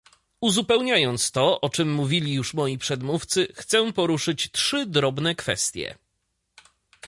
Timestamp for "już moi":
2.33-2.77